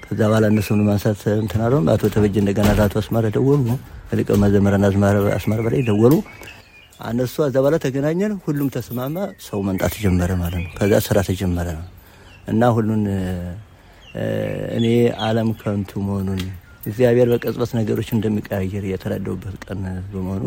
ከዛ 0.04 0.20
በኋላ 0.30 0.44
እነሱን 0.52 0.80
ማንሳት 0.86 1.20
እንትን 1.36 1.60
አለው። 1.64 1.80
አቶ 1.92 2.02
ተበጀ 2.14 2.36
እንደገና 2.42 2.70
አቶ 2.86 2.94
አስማረ 3.00 3.26
ደወሉ። 3.36 3.66
ሊቀ 4.18 4.38
መዘምራን 4.42 4.84
አስማረ 5.34 5.58
በላይ 5.66 5.82
ደወሉ። 5.88 6.14
አነሱ 7.00 7.34
እዛ 7.44 7.56
በኋላ 7.58 7.76
ተገናኘን። 7.84 8.32
ሁሉም 8.46 8.68
ተስማማ። 8.74 9.16
ሰው 9.46 9.60
መምጣት 9.68 9.94
ጀመረ 10.02 10.30
ማለት 10.40 10.60
ነው። 10.64 10.72
ከዛ 10.78 10.92
ስራ 11.06 11.18
ተጀመረ 11.28 11.68
እና 12.48 12.62
ሁሉን 12.76 13.04
እኔ 14.76 14.86
ዓለም 15.24 15.48
ከንቱ 15.60 15.90
መሆኑን 16.06 16.40
እግዚአብሔር 16.82 17.28
በቅጽበት 17.32 17.70
ነገሮች 17.78 18.08
እንደሚቀያየር 18.16 18.84
የተረዳውበት 18.90 19.56
ቀን 19.64 19.80
በመሆኑ 20.12 20.44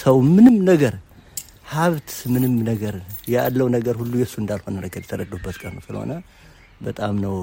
ሰው 0.00 0.16
ምንም 0.34 0.56
ነገር 0.70 0.94
ሀብት 1.72 2.10
ምንም 2.32 2.54
ነገር 2.70 2.94
ያለው 3.34 3.66
ነገር 3.76 3.94
ሁሉ 4.00 4.12
የእሱ 4.20 4.34
እንዳልሆነ 4.42 4.76
ነገር 4.86 5.00
የተረዳውበት 5.04 5.56
ቀን 5.62 5.74
ስለሆነ 5.86 6.12
በጣም 6.86 7.14
ነው 7.24 7.34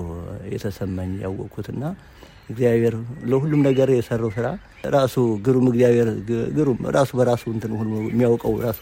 የተሰማኝ 0.54 1.12
ያወቅኩትና 1.26 1.84
እግዚአብሔር 2.50 2.96
ለሁሉም 3.32 3.62
ነገር 3.68 3.90
የሰራው 3.96 4.32
ስራ 4.38 4.48
ራሱ 4.96 5.16
ግሩም 5.46 5.66
እግዚአብሔር 5.72 6.10
ግሩም 6.58 6.80
ራሱ 6.98 7.12
በራሱ 7.20 7.44
እንትን 7.56 7.74
ሁሉ 7.82 7.92
የሚያውቀው 8.10 8.54
ራሱ 8.68 8.82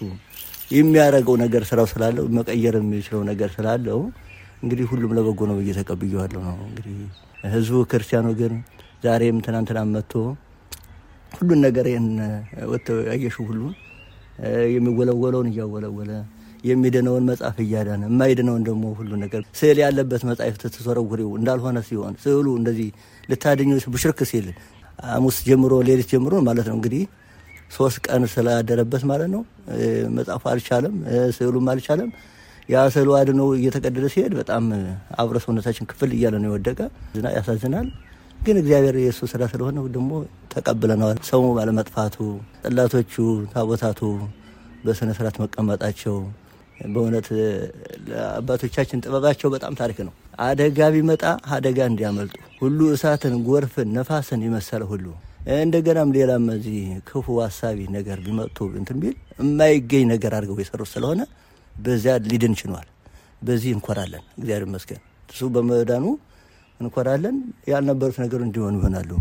የሚያደርገው 0.78 1.36
ነገር 1.44 1.64
ስራው 1.70 1.88
ስላለው 1.92 2.26
መቀየር 2.38 2.76
የሚችለው 2.80 3.22
ነገር 3.32 3.50
ስላለው 3.58 4.00
እንግዲህ 4.64 4.86
ሁሉም 4.92 5.12
ለበጎ 5.18 5.42
ነው 5.50 5.58
ብዬ 5.60 5.72
ተቀብዬዋለሁ 5.80 6.42
ነው 6.48 6.58
እንግዲህ 6.70 6.96
ህዝቡ 7.48 7.78
ክርስቲያኑ 7.92 8.28
ግን 8.40 8.54
ዛሬም 9.04 9.38
ትናንትና 9.46 9.80
መጥቶ 9.90 10.14
ሁሉን 11.32 11.60
ነገር 11.66 11.86
ይህን 11.92 12.08
ወጥተው 12.72 12.98
ያየሽው 13.10 13.46
ሁሉ 13.50 13.62
የሚወለወለውን 14.76 15.48
እያወለወለ 15.52 16.12
የሚድነውን 16.64 17.26
መጽሐፍ 17.30 17.58
እያዳነ 17.64 18.04
የማይድነውን 18.10 18.64
ደግሞ 18.68 18.86
ሁሉ 19.00 19.12
ነገር 19.24 19.42
ስዕል 19.60 19.78
ያለበት 19.84 20.22
መጽሐፍ 20.30 20.56
ትተረጉሪው 20.64 21.30
እንዳልሆነ 21.40 21.78
ሲሆን 21.90 22.16
ስዕሉ 22.24 22.48
እንደዚህ 22.60 22.90
ልታድኙ 23.30 23.72
ብሽርክ 23.96 24.22
ሲል 24.32 24.48
ሐሙስ 25.08 25.38
ጀምሮ 25.48 25.74
ሌሊት 25.90 26.10
ጀምሮ 26.14 26.36
ማለት 26.48 26.68
ነው 26.70 26.76
እንግዲህ 26.80 27.04
ሶስት 27.72 27.98
ቀን 28.06 28.24
ስላደረበት 28.34 29.04
ማለት 29.12 29.30
ነው 29.34 29.42
መጽሐፉ 30.18 30.44
አልቻለም፣ 30.52 30.96
ስዕሉም 31.38 31.66
አልቻለም። 31.74 32.10
ስዕሉ 32.90 33.10
አድኖ 33.18 33.42
እየተቀደደ 33.58 34.06
ሲሄድ 34.14 34.34
በጣም 34.40 34.64
አብረ 35.22 35.38
ሰውነታችን 35.44 35.88
ክፍል 35.92 36.12
እያለ 36.16 36.36
ነው 36.42 36.50
የወደቀ። 36.50 36.80
ያሳዝናል። 37.38 37.88
ግን 38.40 38.56
እግዚአብሔር 38.62 38.96
የእሱ 39.02 39.20
ስራ 39.32 39.44
ስለሆነ 39.52 39.78
ደግሞ 39.96 40.12
ተቀብለነዋል። 40.54 41.20
ሰው 41.30 41.44
ባለመጥፋቱ፣ 41.56 42.18
ጠላቶቹ 42.64 43.14
ታቦታቱ 43.54 44.02
በስነ 44.84 45.10
ስርዓት 45.18 45.38
መቀመጣቸው 45.44 46.18
በእውነት 46.88 47.28
አባቶቻችን 48.32 49.02
ጥበባቸው 49.04 49.50
በጣም 49.56 49.74
ታሪክ 49.80 50.00
ነው። 50.08 50.14
አደጋ 50.46 50.80
ቢመጣ 50.96 51.24
አደጋ 51.56 51.80
እንዲያመልጡ 51.92 52.36
ሁሉ 52.60 52.80
እሳትን፣ 52.94 53.34
ጎርፍን፣ 53.48 53.90
ነፋስን 53.98 54.44
የመሰለ 54.46 54.84
ሁሉ 54.92 55.06
እንደገናም 55.58 56.10
ሌላም 56.16 56.46
እዚህ 56.56 56.78
ክፉ 57.10 57.36
አሳቢ 57.44 57.80
ነገር 57.96 58.18
ቢመጡ 58.26 58.58
እንትን 58.80 58.98
ቢል 59.02 59.16
የማይገኝ 59.42 60.06
ነገር 60.14 60.32
አድርገው 60.38 60.58
የሰሩት 60.62 60.90
ስለሆነ 60.94 61.22
በዚያ 61.78 62.14
ሊድን 62.28 62.54
ችሏል። 62.60 62.88
በዚህ 63.42 63.72
እንኮራለን። 63.76 64.24
እግዚአብሔር 64.38 64.64
ይመስገን። 64.68 65.02
እሱ 65.30 65.50
በመዳኑ 65.56 66.06
እንኮራለን። 66.80 67.36
ያልነበሩት 67.72 68.18
ነገሩ 68.24 68.40
እንዲሆኑ 68.48 68.76
ይሆናሉ። 68.80 69.12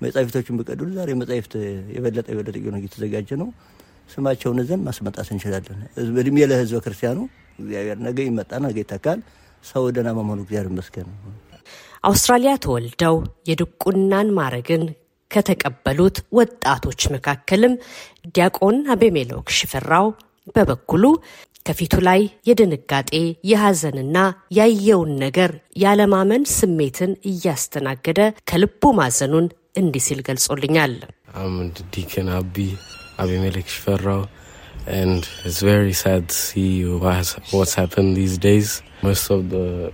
መጻሕፍቶቹን 0.00 0.56
ቢቀድሉ 0.58 0.88
ዛሬ 0.96 1.10
መጻሕፍት 1.20 1.52
የበለጠ 1.94 2.26
የበለጠ 2.32 2.56
እየተዘጋጀ 2.78 3.30
ነው። 3.42 3.48
ስማቸውን 4.10 4.58
ዘን 4.68 4.80
ማስመጣት 4.86 5.28
እንችላለን። 5.34 5.78
እድሜ 6.18 6.36
ለህዝበ 6.50 6.80
ክርስቲያኑ 6.84 7.18
እግዚአብሔር 7.58 7.98
ነገ 8.06 8.18
ይመጣ 8.28 8.52
ነገ 8.64 8.76
ይተካል። 8.82 9.20
ሰው 9.64 9.84
ደህና 9.96 10.08
በመሆኑ 10.16 10.40
እግዚአብሔር 10.44 10.68
ይመስገን። 10.72 11.08
አውስትራሊያ 12.04 12.52
ተወልደው 12.64 13.14
የድቁናን 13.50 14.28
ማዕረግን 14.38 14.82
ከተቀበሉት 15.30 16.16
ወጣቶች 16.38 17.00
መካከልም 17.14 17.72
ዲያቆን 18.34 18.76
አቤሜሎክ 18.94 19.46
ሽፈራው 19.58 20.06
በበኩሉ 20.54 21.04
ከፊቱ 21.65 21.95
ላይ 22.07 22.21
የድንጋጤ 22.49 23.11
የሐዘንና 23.51 24.17
ያየውን 24.57 25.11
ነገር 25.25 25.51
ያለማመን 25.83 26.43
ስሜትን 26.57 27.11
እያስተናገደ 27.31 28.19
ከልቡ 28.51 28.91
ማዘኑን 28.99 29.47
እንዲህ 29.81 30.03
ሲል 30.07 30.21
ገልጾልኛል። 30.29 30.93
ዲክን 31.95 32.29
አቢ 32.39 32.55
አቤሜሌክ 33.23 33.67
ሽፈራው 33.75 34.21
and 34.89 35.27
it's 35.45 35.61
very 35.61 35.93
sad 35.93 36.29
to 36.29 36.35
see 36.35 36.83
what's 37.51 37.75
happened 37.75 38.17
these 38.17 38.37
days. 38.39 38.81
Most 39.03 39.29
of 39.29 39.49
the 39.49 39.93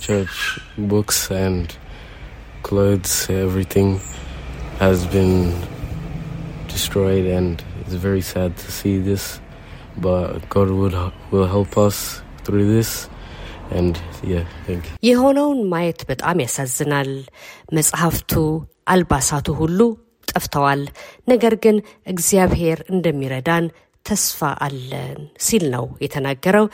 church 0.00 0.58
books 0.76 1.30
and 1.32 1.74
clothes, 2.62 3.28
everything 3.30 4.00
has 4.78 5.06
been 5.06 5.54
destroyed, 6.68 7.26
and 7.26 7.64
it's 7.80 7.94
very 7.94 8.20
sad 8.22 8.56
to 8.56 8.70
see 8.70 8.98
this. 9.00 9.40
But 9.97 10.49
God 10.49 10.69
would 10.69 10.95
will 11.31 11.47
help 11.47 11.77
us 11.77 12.21
through 12.43 12.65
this. 12.65 13.09
የሆነውን 15.03 15.67
ማየት 15.67 16.01
በጣም 16.09 16.41
ያሳዝናል። 16.41 17.09
መጽሐፍቱ፣ 17.73 18.31
አልባሳቱ 18.87 19.47
ሁሉ 19.53 19.79
ጠፍተዋል። 20.27 20.81
ነገር 21.29 21.55
ግን 21.55 21.77
እግዚአብሔር 22.07 22.85
እንደሚረዳን 22.89 23.65
ተስፋ 24.05 24.53
አለን 24.59 25.19
ሲል 25.39 25.71
ነው 25.71 25.89
የተናገረው 26.01 26.65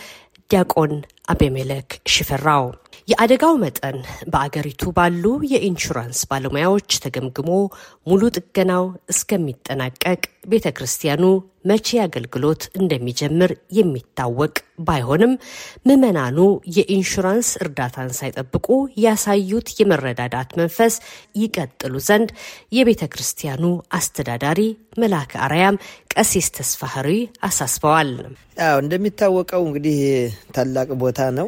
ዲያቆን 0.50 0.94
አቤሜሌክ 1.30 1.90
ሽፈራው። 2.10 2.66
የአደጋው 3.08 3.56
መጠን 3.62 3.98
በአገሪቱ 4.32 4.92
ባሉ 4.98 5.24
የኢንሹራንስ 5.52 6.20
ባለሙያዎች 6.30 6.98
ተገምግሞ 7.04 7.50
ሙሉ 8.08 8.22
ጥገናው 8.38 8.84
እስከሚጠናቀቅ 9.14 10.22
ቤተ 10.50 10.68
ክርስቲያኑ 10.78 11.24
መቼ 11.66 11.88
አገልግሎት 12.04 12.62
እንደሚጀምር 12.80 13.52
የሚታወቅ 13.78 14.54
ባይሆንም 14.82 15.34
ምዕመናኑ 15.88 16.38
የኢንሹራንስ 16.76 17.50
እርዳታን 17.64 18.12
ሳይጠብቁ 18.20 18.68
ያሳዩት 19.04 19.70
የመረዳዳት 19.80 20.52
መንፈስ 20.60 20.96
ይቀጥሉ 21.42 21.96
ዘንድ 22.08 22.30
የቤተ 22.72 23.04
ክርስቲያኑ 23.14 23.64
አስተዳዳሪ 24.00 24.62
መልአከ 25.00 25.34
አርያም 25.46 25.82
ቀሲስ 26.14 26.48
ተስፋ 26.56 26.82
አሳስበዋል። 27.44 28.12
እንደሚታወቀው 28.80 29.62
እንግዲህ 29.68 30.00
ታላቅ 30.56 30.90
ቦታ 31.02 31.19
ቦታ 31.20 31.32
ነው። 31.38 31.48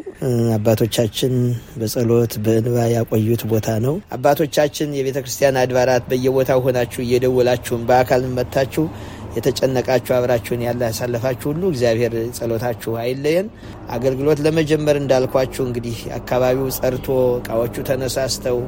አባቶቻችን 0.55 1.33
በጸሎት 1.79 2.33
በእንባ 2.43 2.77
ያቆዩት 2.93 3.41
ቦታ 3.51 3.67
ነው። 3.85 3.93
አባቶቻችን 4.15 4.95
የቤተ 4.97 5.17
ክርስቲያን 5.23 5.59
አድባራት 5.61 6.03
በየቦታው 6.09 6.59
ሆናችሁ 6.65 6.99
እየደወላችሁም 7.05 7.85
በአካል 7.89 8.23
መታችሁ 8.33 8.83
የተጨነቃችሁ 9.35 10.13
አብራችሁን 10.17 10.63
ያለ 10.65 10.81
ያሳለፋችሁ 10.89 11.47
ሁሉ 11.51 11.63
እግዚአብሔር 11.71 12.13
ጸሎታችሁ 12.37 12.91
አይለየን። 13.03 13.47
አገልግሎት 13.95 14.39
ለመጀመር 14.45 14.97
እንዳልኳችሁ 15.01 15.63
እንግዲህ 15.67 15.97
አካባቢው 16.17 16.67
ጸርቶ 16.77 17.07
እቃዎቹ 17.37 17.85
ተነሳስተው 17.89 18.59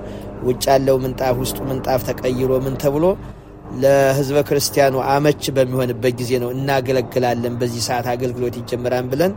ውጭ 0.47 0.63
ያለው 0.71 0.97
ምንጣፍ 1.03 1.35
ውስጡ 1.43 1.59
ምንጣፍ 1.69 2.01
ተቀይሮ 2.09 2.51
ምን 2.65 2.77
ተብሎ 2.83 3.05
ለሕዝበ 3.81 4.39
ክርስቲያኑ 4.47 4.95
አመች 5.11 5.43
በሚሆንበት 5.55 6.13
ጊዜ 6.19 6.31
ነው 6.43 6.49
እናገለግላለን። 6.55 7.53
በዚህ 7.61 7.83
ሰዓት 7.87 8.07
አገልግሎት 8.11 8.55
ይጀምራን 8.59 9.07
ብለን 9.11 9.33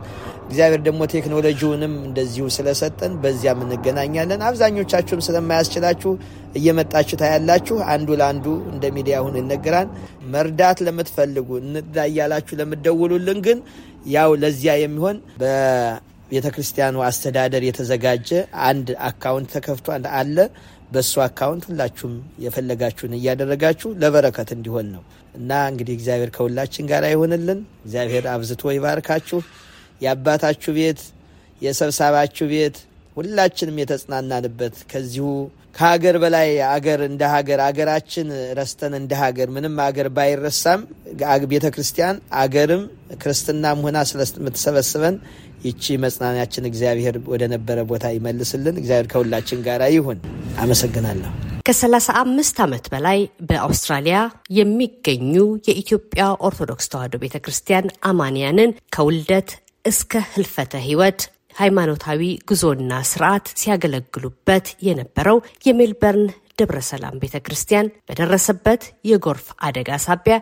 እግዚአብሔር 0.47 0.81
ደግሞ 0.85 1.01
ቴክኖሎጂውንም 1.13 1.93
እንደዚሁ 2.05 2.45
ስለሰጠን 2.55 3.13
በዚያም 3.23 3.63
እንገናኛለን። 3.65 4.43
አብዛኞቻችሁም 4.49 5.23
ስለማያስችላችሁ 5.27 6.11
እየመጣችሁ 6.55 7.17
ታያላችሁ። 7.21 7.77
አንዱ 7.93 8.09
ለአንዱ 8.21 8.45
እንደ 8.71 8.85
ሚዲያ 8.97 9.17
ሁን 9.25 9.37
ይነገራል። 9.41 9.89
መርዳት 10.33 10.79
ለምትፈልጉ 10.87 11.49
እንርዳ 11.63 11.97
እያላችሁ 12.11 12.55
ለምትደውሉልን 12.61 13.41
ግን 13.47 13.59
ያው 14.09 14.31
ለዚያ 14.41 14.73
የሚሆን 14.81 15.17
በቤተ 15.41 16.47
ክርስቲያኑ 16.55 16.97
አስተዳደር 17.07 17.63
የተዘጋጀ 17.65 18.29
አንድ 18.67 18.87
account 19.07 19.51
ተከፍቶ 19.55 19.87
አለ። 20.19 20.37
በእሱ 20.89 21.13
account 21.23 21.63
ሁላችሁም 21.69 22.13
የፈለጋችሁን 22.43 23.13
እያደረጋችሁ 23.17 23.89
ለበረከት 24.01 24.49
እንዲሆን 24.55 24.87
ነው 24.93 25.03
እና 25.35 25.51
እንግዲህ 25.71 25.93
እግዚአብሔር 25.97 26.29
ከሁላችን 26.35 26.87
ጋር 26.91 27.03
ይሆንልን። 27.09 27.59
እግዚአብሔር 27.85 28.25
አብዝቶ 28.33 28.71
ይባርካችሁ። 28.75 29.39
የአባታችሁ 30.01 30.71
ቤት 30.77 31.01
የሰብሳባችሁ 31.61 32.45
ቤት 32.51 32.77
ሁላችንም 33.17 33.79
የተጽናናንበት 33.81 34.75
ከዚሁ 34.91 35.27
ከሀገር 35.77 36.15
በላይ 36.21 36.49
አገር 36.67 36.99
እንደ 37.07 37.23
ሀገር 37.33 37.59
አገራችን 37.65 38.27
ረስተን 38.59 38.93
እንደ 38.99 39.13
ሀገር 39.21 39.47
ምንም 39.55 39.75
አገር 39.85 40.07
ባይረሳም 40.15 40.81
ቤተ 41.51 41.65
ክርስቲያን 41.75 42.15
አገርም 42.41 42.83
ክርስትናም 43.21 43.83
ሆና 43.85 43.99
ስለምትሰበስበን 44.11 45.17
ይቺ 45.67 45.97
መጽናኛችን 46.03 46.67
እግዚአብሔር 46.69 47.15
ወደ 47.31 47.43
ነበረ 47.53 47.77
ቦታ 47.91 48.05
ይመልስልን። 48.15 48.75
እግዚአብሔር 48.81 49.07
ከሁላችን 49.13 49.61
ጋር 49.67 49.83
ይሁን። 49.95 50.19
አመሰግናለሁ። 50.61 51.31
ከ35 51.69 52.59
ዓመት 52.65 52.85
በላይ 52.91 53.19
በአውስትራሊያ 53.49 54.17
የሚገኙ 54.57 55.33
የኢትዮጵያ 55.67 56.25
ኦርቶዶክስ 56.47 56.89
ተዋሕዶ 56.91 57.15
ቤተ 57.23 57.37
ክርስቲያን 57.45 57.87
አማንያንን 58.09 58.71
ከውልደት 58.95 59.49
እስከ 59.85 60.21
ህልፈተ 60.31 60.73
ሕይወት 60.85 61.19
ሃይማኖታዊ 61.57 62.21
ጉዞና 62.49 62.93
ስርዓት 63.09 63.47
ሲያገለግሉበት 63.61 64.67
የነበረው 64.87 65.37
የሜልበርን 65.67 66.27
ደብረ 66.59 66.79
ሰላም 66.87 67.19
ቤተ 67.21 67.35
ክርስቲያን 67.45 67.91
በደረሰበት 68.07 68.83
የጎርፍ 69.09 69.47
አደጋ 69.67 69.89
ሳቢያ 70.05 70.35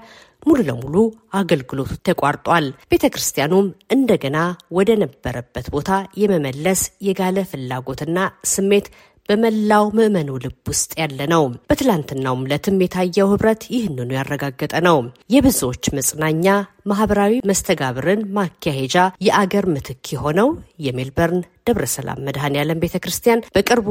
ሙሉ 0.46 0.60
ለሙሉ 0.68 0.96
አገልግሎቱ 1.34 1.92
ተቋርጧል። 2.08 2.66
ቤተ 2.92 3.06
ክርስቲያኑም 3.14 3.66
እንደገና 3.96 4.38
ወደ 4.78 4.92
ነበረበት 5.04 5.68
ቦታ 5.76 5.92
የመመለስ 6.22 6.82
የጋለ 7.08 7.38
ፍላጎትና 7.52 8.18
ስሜት 8.54 8.88
በመላው 9.30 9.86
ምዕመኑ 9.98 10.30
ልብ 10.44 10.70
ውስጥ 10.70 10.92
ያለ 11.00 11.20
ነው። 11.32 11.44
በትላንትናውም 11.70 12.44
ዕለትም 12.46 12.82
የታየው 12.84 13.30
ህብረት 13.32 13.64
ይህንኑ 13.74 14.10
ያረጋገጠ 14.18 14.74
ነው። 14.88 14.98
የብዙዎች 15.36 15.84
መጽናኛ፣ 15.98 16.46
ማህበራዊ 16.86 17.34
መስተጋብርን 17.50 18.22
ማካሄጃ 18.38 18.96
የአገር 19.28 19.68
ምትክ 19.74 20.12
የሆነው 20.14 20.50
የሜልበርን 20.86 21.40
ደብረ 21.68 21.86
ሰላም 21.96 22.22
መድኃኔ 22.28 22.56
ዓለም 22.64 22.82
ቤተ 22.84 22.96
ክርስቲያን 23.04 23.44
በቅርቡ 23.56 23.88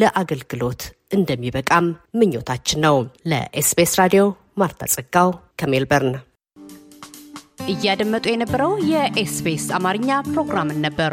ለአገልግሎት 0.00 0.82
እንደሚበቃም 1.12 1.86
ምኞታችን 2.18 2.82
ነው። 2.86 2.96
ለኤስቢኤስ 3.30 3.94
ራዲዮ 4.00 4.24
ማርታ 4.58 4.82
ጸጋው 4.94 5.30
ከሜልበርን። 5.60 6.16
እያደመጡ 7.68 8.24
የነበረው 8.30 8.72
የኤስቢኤስ 8.90 9.66
አማርኛ 9.78 10.10
ፕሮግራምን 10.28 10.78
ነበር። 10.86 11.12